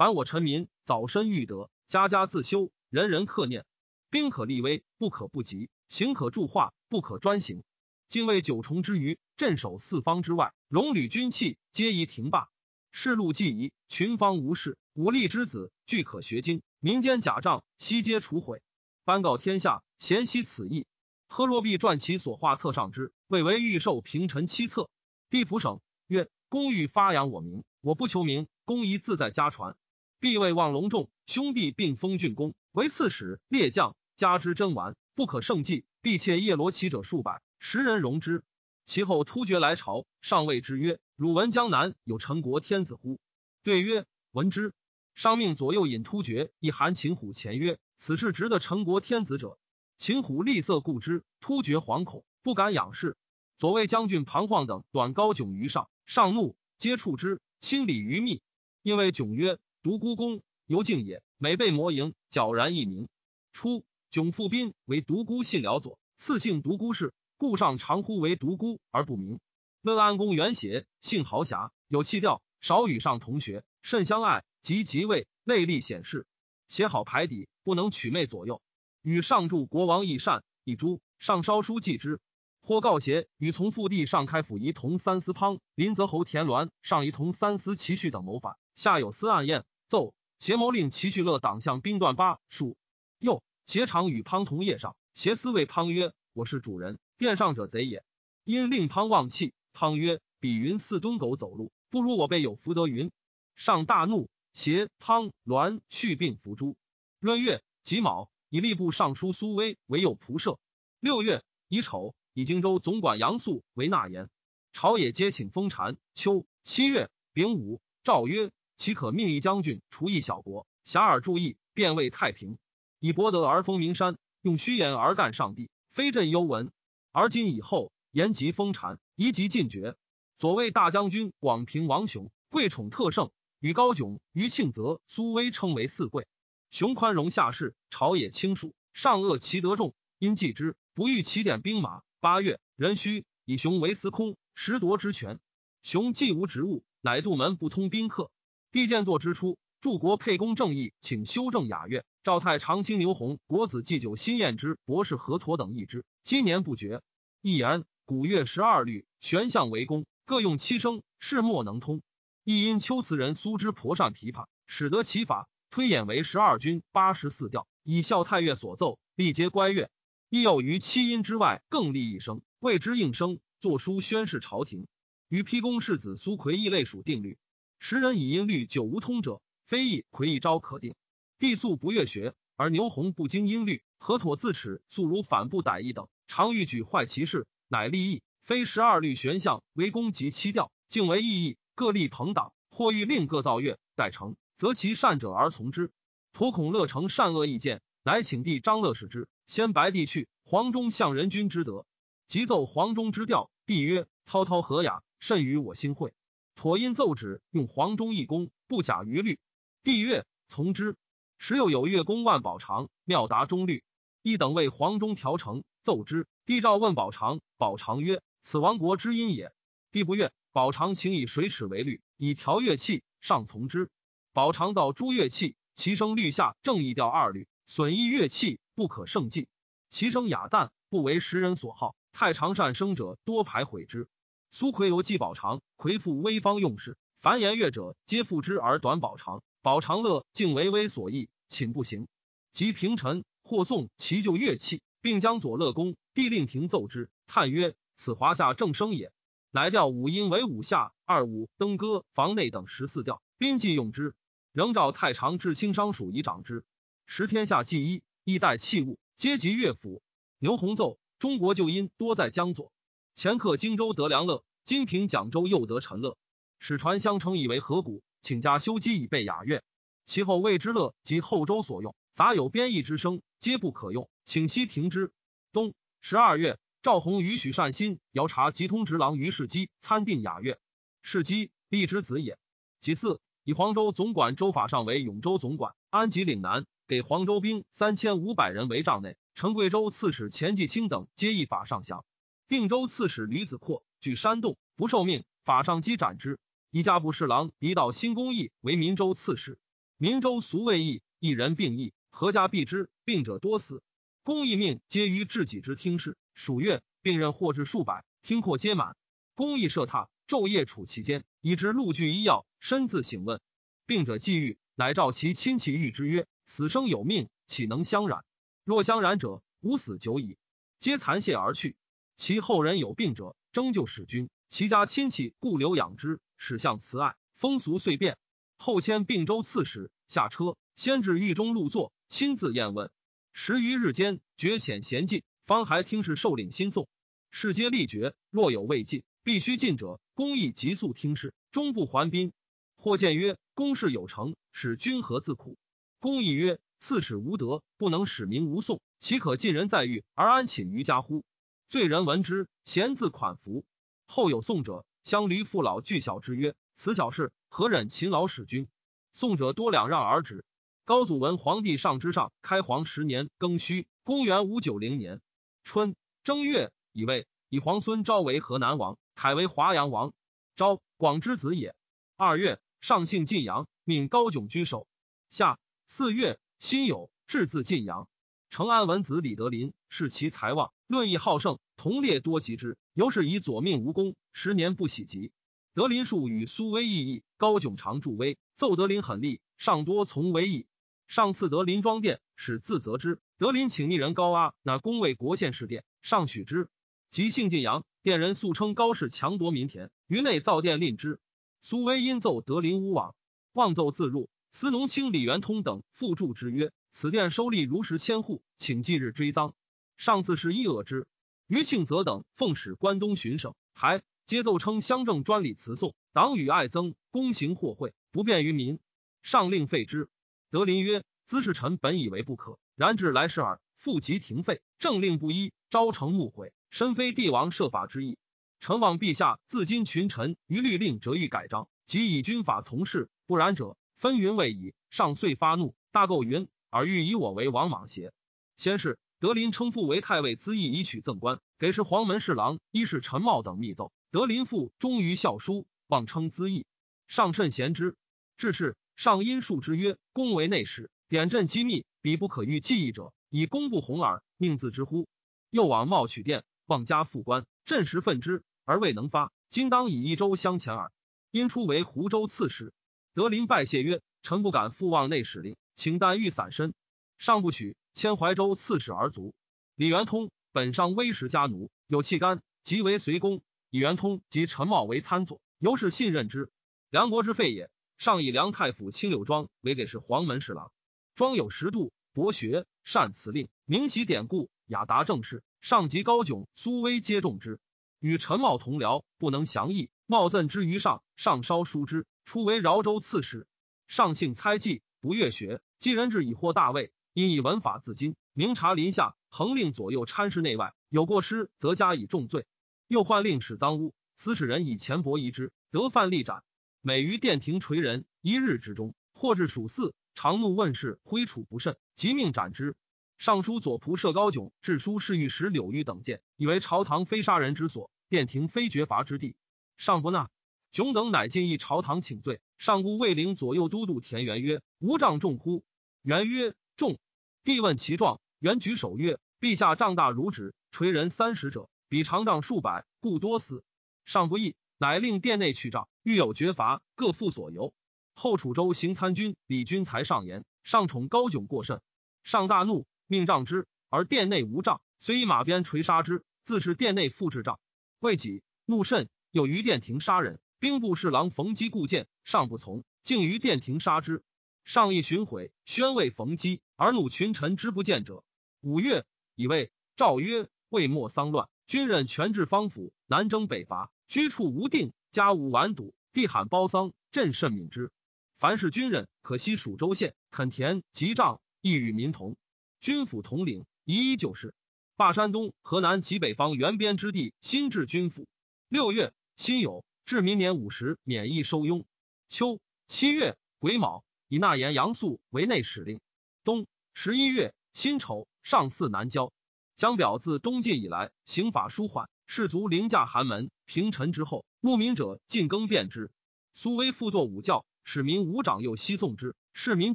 [0.00, 3.66] 凡我臣民早身欲得，家家自修，人人克念。
[4.08, 7.62] 兵可立威，不可不及；行可助化，不可专行。
[8.08, 12.48] 今为九重之余，镇守四方之外，戎旅军器皆宜停罢。
[12.90, 16.62] 士路既移，群方无事，武力之子俱可学经。
[16.78, 18.62] 民间假仗悉皆除毁。
[19.04, 20.86] 颁告天下，咸悉此意。
[21.28, 24.88] 贺若弼传其所画册上之，谓为御寿平臣七策。
[25.28, 29.76] 地府省曰：公欲发扬我名，我不求名，公宜自在家传。
[30.20, 35.86] 必为望隆重，兄弟并封郡公，为刺史，列将加之珍玩，不可胜计。
[36.02, 38.44] 必窃叶罗骑者数百，十人容之。
[38.84, 43.18] 其后突厥来朝，上谓之曰：“汝闻江南有陈国天子乎？”
[43.64, 44.74] 对曰：“闻之。”
[45.14, 49.58] 上命左右引突厥一韩秦虎前曰：“此事值得陈国天子者。”
[49.96, 53.16] 秦虎厉色固之，突厥惶恐，不敢仰视。
[53.58, 58.42] 左卫将军庞晃等短高迥于上，上怒，皆触之，亲礼于密。
[58.82, 59.58] 因为迥曰。
[59.82, 63.08] 独孤公尤敬也，每被魔营，皎然一名。
[63.52, 69.40] 初，迥复宾为独孤信辽左，赐姓独孤氏，故上常呼为独孤而不明。
[69.80, 74.44] 乐安公元协，性豪侠，有气调，少与上同学，甚相爱。
[74.60, 76.26] 及即位，内力显示，
[76.68, 78.60] 写好牌底，不能取妹左右。
[79.00, 82.20] 与上助国王义善，一诸上烧书记之。
[82.60, 89.64] 或告协与从父弟上开府仪同三司滂、林泽侯田鸾、上仪同三司齐绪等谋反，下有司暗宴。
[89.90, 92.76] 奏邪谋令齐绪乐党项兵断巴蜀。
[93.18, 98.04] 又邪常与滂同夜上，邪思谓滂曰：“我是主人，殿上者贼也。”
[98.44, 99.52] 因令滂忘气。
[99.72, 103.10] 汤曰：“比云似蹲狗走路，不如我辈有福德云。”
[103.56, 106.76] 上大怒，邪滂栾续并伏诛。
[107.18, 110.60] 闰月己卯，以吏部尚书苏威为右仆射。
[111.00, 114.30] 六月乙丑，以荆州总管杨素为纳言。
[114.72, 115.96] 朝野皆请封禅。
[116.14, 118.52] 秋七月丙午，诏曰。
[118.80, 122.56] 岂可命一将军除一小国，遐迩注意，便为太平，
[122.98, 126.72] 以博得而封名山，用虚言而干上帝，非朕幽闻。
[127.12, 129.96] 而今以后，言及封禅，夷即尽绝。
[130.38, 136.26] 左卫大将军广平王雄，贵宠特盛，与高炯、于庆泽、苏威称为四贵。
[136.70, 142.00] 雄宽容下士，朝野轻恕，上恶其德重，因忌之，不欲起点兵马。
[142.18, 145.38] 八月，壬戌，以雄为司空，实夺之权。
[145.82, 148.30] 雄既无职务，乃杜门不通宾客。
[148.72, 152.04] 帝建作之初，柱国沛公正义请修正雅乐。
[152.22, 156.04] 赵太常卿刘弘、国子祭酒辛彦之博士何陀等议之。
[156.22, 157.02] 今年不绝。
[157.42, 162.00] 一言古乐十二律，玄象为公，各用七声，事莫能通。
[162.44, 169.90] 亦因秋辞人苏之婆善琵琶，使得其法推演为十二军八十四调，以效太乐所奏，力皆乖乐。
[170.28, 173.40] 亦有于七音之外更立一声，谓之应声。
[173.58, 174.86] 作书宣示朝廷。
[175.28, 177.36] 于批公世子苏奎亦类属定律。
[177.82, 180.94] 时人以音律久无通者，非议魁一招可定。
[181.38, 184.82] 帝素不悦学，而牛弘不经音律，何妥自耻？
[184.86, 188.22] 素如反不逮一等，常欲举坏其事，乃立意。
[188.42, 191.56] 非十二律玄象为公及七调，竟为异议。
[191.74, 195.90] 各立朋党，或欲令各造乐，待成，则其善者而从之。
[196.34, 199.26] 托恐乐成善恶意见，乃请帝张乐使之。
[199.46, 201.86] 先白帝去，黄忠向人君之德，
[202.26, 203.50] 即奏黄忠之调。
[203.64, 206.12] 帝曰：滔滔何雅，甚与我心会。
[206.60, 209.40] 妥因奏旨，用黄忠一功，不假于律。
[209.82, 210.98] 帝曰：“从之。”
[211.40, 213.82] 时又有乐公万宝长，妙达中律，
[214.20, 216.26] 一等为黄忠调成，奏之。
[216.44, 219.54] 帝诏问宝长，宝长曰：“此亡国之音也。”
[219.90, 220.34] 帝不悦。
[220.52, 223.88] 宝长请以水尺为律，以调乐器，上从之。
[224.34, 229.48] 宝长造诸乐器，其声律下正一调二律，损益乐器不可胜计。
[229.88, 231.96] 其声雅淡，不为时人所好。
[232.12, 234.10] 太常善声者多排毁之。
[234.52, 239.44] 苏奎有计宝长，魁父威方用事，凡言乐者皆附之而短宝长。
[239.62, 242.08] 宝长乐竟为威所役，寝不行。
[242.50, 245.94] 及平陈，或送其旧乐器，并将左乐公。
[246.14, 249.12] 帝令廷奏之，叹曰：“此华夏正声也。”
[249.52, 254.14] 乃调五音为五下、二五、登歌、房内等十四调，宾既用之。
[254.52, 256.64] 仍召太常至清商属以长之。
[257.06, 260.02] 时天下祭衣，亦待器物，皆及乐府。
[260.40, 262.72] 牛弘奏：中国旧音多在江左。
[263.20, 266.16] 前客荆州得良乐，今平蒋州又得陈乐。
[266.58, 269.62] 使传相称以为河谷，请加修机以备雅乐。
[270.06, 271.94] 其后魏之乐及后周所用。
[272.14, 275.12] 杂有编译之声，皆不可用，请息停之。
[275.52, 280.58] 冬十二月，赵弘与许善心遥察吉通直郎于世基参定雅乐。
[281.02, 282.38] 世基立之子也。
[282.80, 289.18] 其次，以黄州总管周法上为永州总管，安吉岭南，给黄州兵三千五百人为帐内。
[289.34, 292.06] 陈贵州刺史钱继清等皆议法上降。
[292.50, 296.40] 并州刺史吕子阔据山洞，不受命，法上击斩之。
[296.72, 299.56] 一家部侍郎狄道新公义为民州刺史。
[299.98, 301.92] 民州俗谓义，一人病疫。
[302.10, 303.84] 何家避之，病者多死。
[304.24, 306.16] 公义命皆于治己之听事。
[306.34, 308.96] 数月，病人获至数百，听阔皆满。
[309.36, 313.40] 公义设榻，昼夜处其间，以知陆具医药，身自省问。
[313.86, 318.24] 病者既愈，乃召其亲戚谕之曰：“死生有命，岂能相染？
[318.64, 320.36] 若相染者，吾死久矣。”
[320.80, 321.76] 皆残谢而去。
[322.20, 327.16] 其后人有病者，征就使君，其家亲戚故留养之，始相慈爱。
[327.34, 328.18] 风俗遂变。
[328.58, 331.94] 后迁并州刺史，下车，先至狱中入坐。
[332.08, 332.90] 亲自验问，
[333.32, 336.88] 十余日间，绝遣贤进，方还听事受领新送。
[337.30, 342.34] 事皆力决，若有未尽，必须尽者，公义急速听事，终不还宾。
[342.76, 345.56] 或见曰：“公事有成，使君何自苦？”
[345.98, 351.24] 公义曰：“刺史无德，不能使民无讼，岂可尽人在狱而安寝于家乎？”
[351.70, 353.64] 罪人闻之，咸自款服。
[354.04, 358.66] 后有宋者，相驴父老俱小之曰：“此小事，何忍勤劳使君？”
[359.14, 360.44] 宋者多两让而止。
[360.84, 365.20] 高祖文皇帝上之上，开皇十年庚戌，公元五九零年
[365.62, 370.12] 春正月，以位以皇孙昭为河南王，凯为华阳王。
[370.56, 371.76] 昭广之子也。
[372.16, 374.88] 二月，上幸晋阳，命高炯居守。
[375.30, 378.08] 夏四月，辛酉，至自晋阳。
[378.48, 382.76] 成安文子李德林，是其才望，论议好胜，同列多及之。
[382.94, 385.30] 由是以左命无功，十年不喜疾。
[385.72, 390.66] 德林术与苏威异议，高炯常助威，奏德林狠厉，上多从威义。
[391.06, 393.20] 上赐德林庄殿，使自责之。
[393.38, 396.68] 德林请逆人高阿，乃攻为国县事殿，上许之。
[397.08, 401.20] 即幸晋阳，殿人素称高氏强夺民田，于内造殿令之。
[401.60, 403.14] 苏威因奏德林无往，
[403.52, 404.28] 妄奏自入。
[404.50, 409.54] 司农卿李元通等附注之曰：“此殿收利如实千户，请即日追赃。”
[410.00, 411.06] 上自是一恶之。
[411.46, 418.78] 余庆泽等奉使关东巡省，还皆奏称乡政专礼辞颂，党羽爱增，公行祸贿，不便于民。
[419.22, 420.08] 上令废之。
[420.50, 423.60] 德林曰：“兹是臣本以为不可，然至来世耳。
[423.76, 428.16] 复即停废，政令不一，朝成暮毁，身非帝王设法之意。
[428.58, 433.10] 臣望陛下自今群臣于律令折欲改章，即以军法从事。
[433.26, 434.72] 不然者，分云未已。
[434.88, 438.14] 上遂发怒，大构云，而欲以我为王莽邪？
[438.56, 443.92] 先是，德林称父为太尉，资意以取赠官，给是黄门侍郎，一是陈茂等密奏。
[444.10, 446.64] 德林父忠于孝书，妄称资意，
[447.06, 447.96] 上甚贤之。
[448.36, 455.08] 至是。”上因述之曰：“公为内史，典朕机密，彼不可遇记忆者，以公不弘耳，宁自知乎？”
[455.48, 459.32] 又往茂取殿，妄加副官，朕时愤之，而未能发。
[459.48, 460.92] 今当以一州相前耳。
[461.30, 462.74] 因出为湖州刺史，
[463.14, 466.74] 德林拜谢曰：“臣不敢复望内史令，请但欲散身。”
[467.16, 469.34] 上不许，迁怀州刺史而卒。
[469.74, 473.42] 李元通本上威实家奴，有气干，即为随公。
[473.70, 476.50] 李元通及陈茂为参佐，由是信任之。
[476.90, 477.70] 梁国之废也。
[477.98, 480.72] 上以梁太府青柳庄为给事黄门侍郎，
[481.14, 485.42] 庄有识度，博学，善辞令，明习典故，雅达政事。
[485.60, 487.60] 上及高炯、苏威皆重之。
[487.98, 489.90] 与陈茂同僚，不能降议。
[490.06, 493.46] 茂赠之于上，上稍疏之，初为饶州刺史。
[493.86, 496.92] 上性猜忌，不悦学，积人志以获大位。
[497.12, 502.46] 因以文法自今，明察临下，恒令左右参事内外，有过失则加以重罪。
[502.86, 506.44] 又换令使赃污，司使人以钱帛遗之，得犯立斩。
[506.80, 512.76] 每于殿庭垂人，一日之中，或至属四，常怒问事，挥处不慎，即命斩之。
[513.18, 519.36] 尚书左仆射高炯致书侍御史柳玉等见，以为朝堂非杀人之所，殿庭非绝罚之地，
[519.76, 520.30] 上不纳。
[520.72, 522.40] 炯等乃进议朝堂请罪。
[522.56, 525.64] 上顾卫灵左右都督田元曰：“无杖重乎？”
[526.02, 526.98] 元曰：“众。”
[527.44, 533.62] 帝问其状，元举手曰：“陛下仗大如指，垂人三十者，比长杖数百，故多死。”
[534.06, 534.56] 上不义。
[534.82, 537.74] 乃令殿内去杖，欲有绝罚，各负所由。
[538.14, 541.82] 后楚州行参军李君才上言，上宠高窘过甚，
[542.24, 546.24] 上大怒，命杖之，而殿内无杖，遂以马鞭锤杀之。
[546.44, 547.60] 自是殿内复置杖。
[547.98, 550.40] 未几，怒甚，又于殿庭杀人。
[550.58, 554.22] 兵部侍郎冯基固谏，上不从，竟于殿庭杀之。
[554.64, 558.24] 上意寻毁，宣慰冯基，而怒群臣之不见者。
[558.60, 567.90] 五月，以为诏曰：未末丧乱，军人权至方府，南征北伐，居处无定，家务完堵，必罕包丧，朕甚悯之。
[568.38, 572.36] 凡是军人，可惜蜀州县，垦田集帐，亦与民同。
[572.80, 574.54] 军府统领，一一就是。
[574.96, 578.28] 霸山东、河南及北方原边之地，新置军府。
[578.68, 581.84] 六月，辛酉，至明年五十，免役收庸。
[582.28, 586.00] 秋七月癸卯，以纳言杨素为内史令。
[586.44, 589.32] 冬十一月辛丑，上巳南郊。
[589.74, 596.12] 江表自东晋以来，刑法舒缓，士卒凌驾寒门，平臣之后，牧民者尽更变之。
[596.52, 597.66] 苏威复作武教。
[597.82, 599.94] 使民无长幼悉送之，市民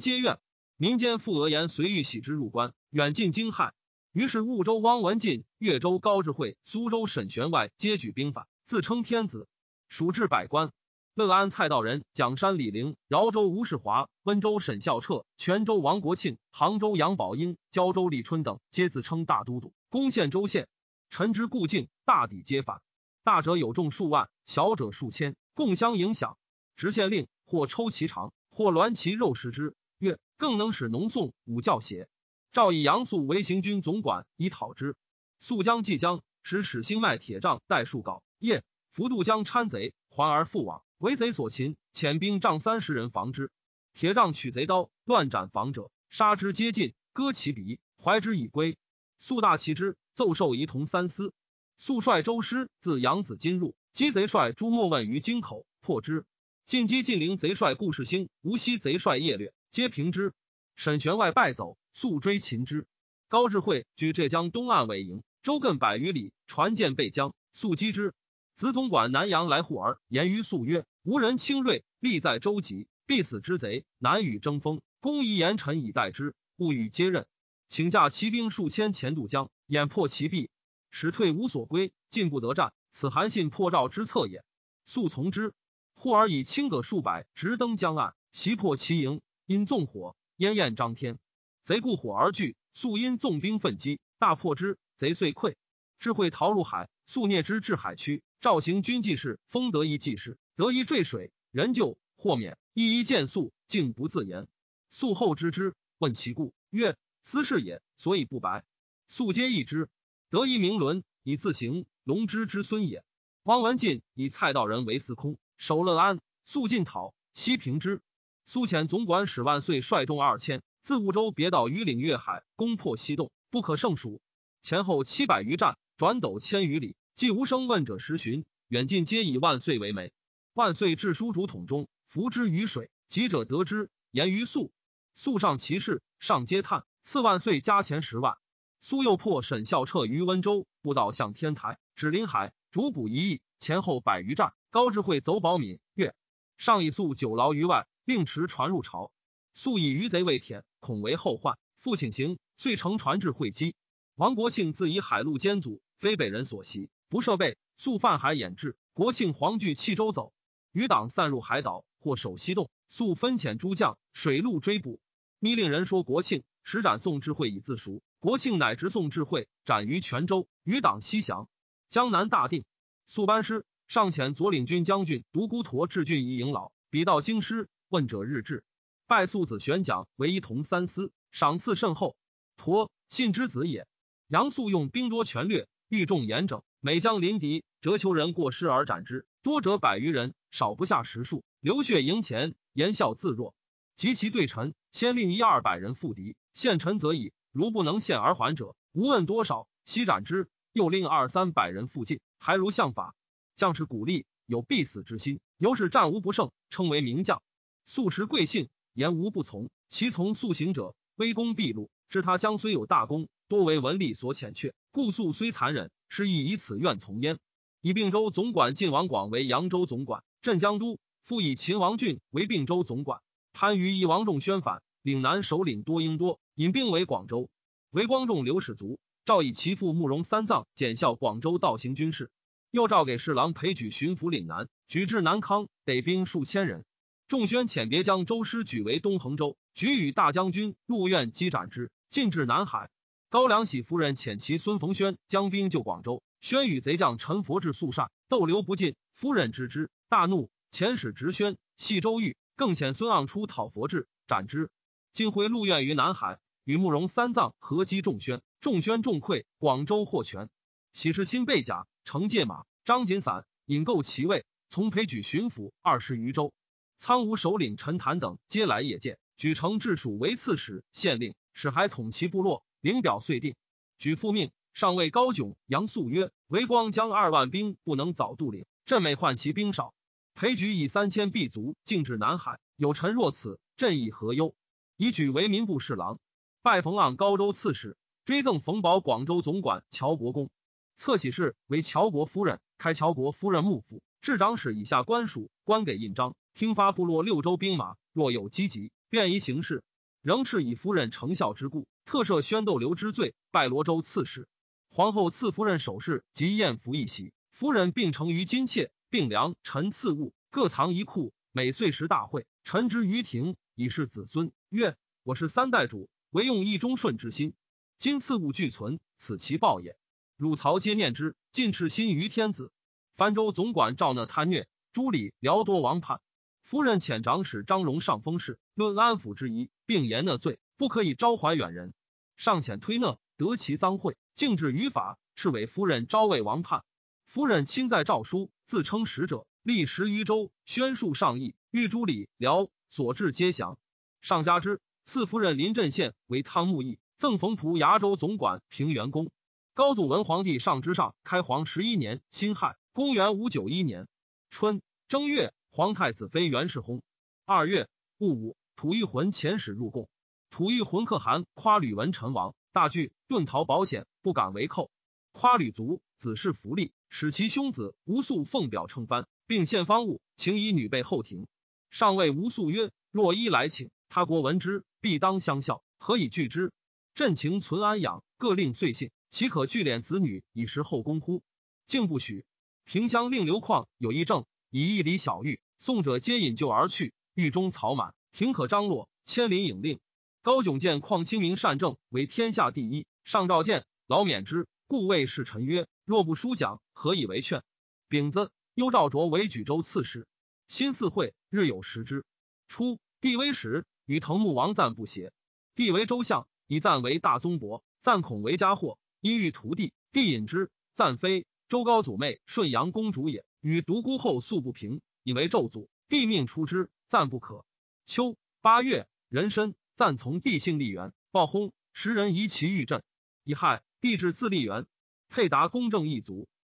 [0.00, 0.38] 皆怨。
[0.76, 3.72] 民间复讹言随欲喜之入关，远近惊骇。
[4.12, 9.48] 于是婺州汪文进、越州高智慧、苏州沈玄外皆举兵反，自称天子。
[9.88, 10.72] 蜀至百官，
[11.16, 20.68] 乐安蔡道人、蒋山李陵、饶州吴世华、温州沈孝彻、泉州王国庆、杭州杨宝英、胶州李春等，皆自称大都督，攻陷州县。
[21.08, 22.82] 臣之故境，大抵皆反。
[23.24, 26.36] 大者有众数万，小者数千，共相影响。
[26.76, 27.28] 直县令。
[27.46, 29.74] 或抽其肠，或栾其肉食之。
[29.98, 32.10] 曰：更能使农宋武教邪？
[32.52, 34.96] 赵以杨素为行军总管，以讨之。
[35.38, 38.22] 肃将即将，使使兴迈铁杖带数稿。
[38.38, 43.50] 夜伏渡江搀贼，还而复往，为贼所擒，遣兵杖三十人防之。
[43.92, 48.78] 铁杖取贼刀，乱斩防者，杀之皆尽，割其鼻，怀之以归。
[49.18, 51.34] 肃大其之，奏授仪同三司。
[51.76, 56.24] 肃率周师自扬子金入，击贼帅朱莫问于京口，破之。
[56.64, 60.32] 进击晋陵贼帅顾世兴，无锡贼帅叶略，皆平之。
[60.76, 62.86] 沈玄外败走，速追擒之。
[63.28, 68.14] 高智慧居浙江东岸为营，周亘百余里，船舰备江，速击之。
[68.56, 74.80] 子总管南阳来护儿，言于肃曰：“无人轻锐，利在周急，必死之贼，难与争锋。
[74.98, 77.26] 公宜严臣以待之，勿与接任。
[77.68, 80.48] 请驾骑兵数千前渡江，掩破其壁，
[80.90, 82.72] 使退无所归，进不得战。
[82.92, 84.42] 此韩信破赵之策也。”
[84.86, 85.52] 速从之。
[85.92, 91.18] 护儿以轻葛数百直登江岸，袭破其营，因纵火，烟焰张天。
[91.62, 94.78] 贼故火而惧，素因纵兵奋击，大破之。
[94.96, 95.56] 贼遂溃，
[95.98, 98.22] 智慧逃入海，素聂之至海区。
[98.40, 102.58] 赵行军记事，封得一济事，得一坠水，人救豁免。
[102.74, 104.48] 一一见素，竟不自言。
[104.90, 108.64] 素后知之，问其故，曰：“斯是也，所以不白。”
[109.08, 109.88] 素皆易之。
[110.28, 113.04] 得一名伦，以自行龙之之孙也。
[113.44, 115.38] 汪文进以蔡道人为司空。
[115.56, 118.02] 守乐安，肃进讨，西平之。
[118.44, 124.20] 苏遣总管史万岁率众二千，自婺州别到榆岭越海，攻破西洞，不可胜数。
[124.60, 130.12] 前后七百余战，转斗千余里，既无声问者十寻，远近皆以万岁为媒。
[130.52, 132.90] 万岁置书竹筒中，浮之于水。
[133.08, 134.72] 急者得之，言于素，
[135.14, 136.84] 素上其事，上皆叹。
[137.02, 138.36] 赐万岁加钱十万。
[138.78, 144.52] 苏又破沈孝彻于温州，不道向天台，指临海，逐捕一役，前后百余战。
[144.68, 146.14] 高智慧走保敏，曰：
[146.58, 149.10] 上以素久劳于外，令持船入朝。
[149.54, 153.74] 素以渔贼为舔，恐为后患，复请行，遂乘船至会稽。
[154.14, 157.56] 王国庆自以海陆兼阻，非北人所袭，不设备。
[157.76, 160.32] 素泛海掩至，国庆黄惧弃舟走。
[160.72, 162.70] 余党散入海岛，或守西洞。
[162.88, 165.00] 素分遣诸将水陆追捕。
[165.38, 168.02] 密令人说国庆，使斩宋智慧以自赎。
[168.18, 170.48] 国庆乃执宋智慧斩于泉州。
[170.64, 171.48] 余党西降。
[171.88, 172.64] 江南大定，
[173.06, 173.64] 素班师。
[173.88, 178.64] 上遣左领军将军独孤陀至郡以迎老，彼到京师，问者日至，
[179.06, 182.16] 拜素子玄讲为一同三司，赏赐甚厚。
[182.56, 183.86] 陀信之子也。
[184.26, 193.54] 杨素用兵多权略，欲众严整，每将临敌，折求人过失而斩之，多者百余人，少不下十数，流血营前，言笑自若。
[193.94, 197.32] 及其对臣，先令一二百人赴敌，献臣则已。
[197.52, 200.50] 如不能献而还者，无问多少，悉斩之。
[200.72, 203.14] 又令二三百人附近，还如相法。
[203.54, 207.42] 将士鼓励，有必死之心，由是战无不胜，称为名将。
[207.84, 209.70] 素食贵姓，言无不从。
[209.88, 211.88] 其从素行者，威功毕露。
[212.08, 217.38] 知他将虽有大功，多为文吏所遣却，故素虽残忍，是亦以此愿从焉。
[217.82, 220.98] 以并州总管晋王广为扬州总管，镇江都。
[221.22, 223.20] 复以秦王俊为并州总管。
[223.52, 227.50] 潘于以王仲宣反，岭南首领多英多，引兵为广州。
[227.90, 232.30] 为光仲刘使卒，诏以其父慕容三藏检校广州道行军事。
[232.70, 236.86] 又诏给侍郎裴举巡抚岭南，举至南康，得兵数千人。
[237.28, 242.88] 仲宣遣别将周师举为东衡州，举与大将军陆苑击斩之，进至南海。
[243.36, 248.94] 高梁喜夫人遣其孙冯轩将兵救广州，宣与贼将陈佛至宿善，逗留不进。
[249.12, 254.70] 夫人知之，大怒，遣使直宣系周玉，更遣孙盎出讨佛至，斩之。
[255.12, 260.48] 晋会陆苑于南海，与慕容三藏合击仲宣，仲宣众溃，广州获全。
[260.94, 266.54] 喜事新备甲，乘借马，张锦伞引购骑位，从裴举巡抚二十余州。
[266.96, 272.64] 苍梧首领陈谭等皆来谒见，举城治蜀为刺史、县令，使还统其部落。
[272.86, 273.56] 领表遂定，
[273.98, 279.92] 举复命上尉高炯、杨素曰：“韦光将二万兵不能早渡岭，朕每患其兵少。
[280.34, 282.60] 裴举以三千必卒，径至南海。
[282.76, 284.54] 有臣若此，朕以何忧？”
[284.96, 286.20] 以举为民部侍郎，
[286.62, 290.48] 拜冯盎高州刺史，追赠冯保广州总管乔国公。
[290.94, 299.82] 侧喜事为乔国夫人，开乔国夫人幕府，至长史以下官属，官给印章，听发部落六州兵马，若有积极，便宜行事。
[300.22, 301.88] 仍是以夫人成效之故。
[302.06, 304.48] 特赦宣斗流之罪，拜罗州刺史。
[304.90, 307.32] 皇后赐夫人首饰及宴服一席。
[307.50, 311.34] 夫人并成于金妾，并良臣赐物各藏一库。
[311.50, 314.52] 每岁时大会，陈之于庭，以示子孙。
[314.68, 317.54] 曰：我是三代主，唯用一忠顺之心。
[317.98, 319.98] 今赐物俱存，此其报也。
[320.36, 322.70] 汝曹皆念之，尽赤心于天子。
[323.16, 326.20] 番州总管赵讷贪虐，朱里辽多王叛。
[326.62, 330.60] 夫人遣长史张荣上封事，论安抚之宜，并言讷罪。
[330.76, 331.94] 不可以招怀远人，
[332.36, 335.18] 尚遣推讷得其赃贿，敬至于法。
[335.34, 336.82] 赤尾夫人昭魏王叛，
[337.26, 343.78] 夫人亲在诏书，自称使者，历十余州，宣述上意，欲诸礼辽所至皆降。
[344.22, 349.30] 上加之，赐夫人临镇县为汤沐邑，赠冯仆崖州总管平原公。
[349.74, 354.08] 高祖文皇帝上之上开皇十一年辛亥，公元五九一年
[354.48, 357.02] 春正月，皇太子妃袁氏薨。
[357.44, 360.08] 二月戊午，吐玉魂遣使入贡。
[360.56, 364.90] 吐玉浑可汗夸吕文臣王，大惧，遁逃保险，不敢为寇。
[365.32, 371.46] 夸吕族子嗣福利，使其兄子吴素奉表称藩，并献方物，请以女备后庭。
[371.90, 376.72] 上谓吴素曰：“若一来请，他国闻之，必当相效，何以拒之？
[377.14, 381.42] 朕情存安养，各令遂信，岂可聚敛子女以食后宫乎？
[381.84, 382.46] 竟不许。
[382.86, 390.00] 平乡令刘旷有一政，以一礼小玉，送者皆引咎而去，狱中草满，庭可张罗，千里引令。”
[390.46, 397.64] 高炯见况清明善政为天下第一，上召见劳免之，故谓侍臣曰：“若不书讲，何以为劝？”
[398.08, 400.28] 丙子，幽赵卓为举州刺史。
[400.68, 402.24] 新四会日有食之。
[402.68, 405.32] 初，帝微时，与藤木王赞不协。
[405.74, 409.92] 帝为周相，以赞为大宗伯，赞恐为家祸，因欲屠帝。
[410.12, 410.70] 帝引之。
[410.94, 415.88] 赞非周高祖妹顺阳公主也，与独孤后素不平，以为咒诅。
[416.08, 417.64] 帝命出之，赞不可。
[418.04, 419.74] 秋八月，壬申。
[419.96, 423.02] 赞从帝姓立元，暴轰十人疑其御阵，
[423.44, 424.86] 以害帝至自立元，
[425.30, 426.48] 配达公正一族。